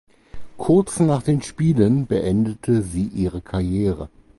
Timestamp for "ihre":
3.03-3.39